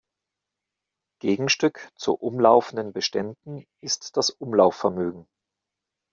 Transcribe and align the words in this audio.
Gegenstück 1.21 1.91
zu 1.95 2.15
umlaufenden 2.15 2.91
Beständen 2.91 3.67
ist 3.81 4.17
das 4.17 4.31
Umlaufvermögen. 4.31 5.27